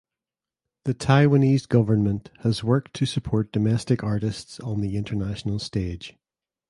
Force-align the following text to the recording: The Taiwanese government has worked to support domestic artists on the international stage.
The 0.85 0.95
Taiwanese 0.95 1.67
government 1.69 2.31
has 2.39 2.63
worked 2.63 2.95
to 2.95 3.05
support 3.05 3.51
domestic 3.51 4.03
artists 4.03 4.59
on 4.59 4.81
the 4.81 4.97
international 4.97 5.59
stage. 5.59 6.17